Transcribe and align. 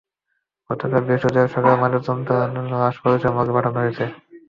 গতকাল 0.69 1.01
বৃহস্পতিবার 1.05 1.53
সকালে 1.53 1.75
ময়নাতদন্তের 1.81 2.39
জন্য 2.45 2.71
লাশ 2.73 2.95
বরিশাল 2.97 3.31
হাসপাতালের 3.31 3.35
মর্গে 3.37 3.55
পাঠানো 3.57 3.77
হয়েছে। 3.81 4.05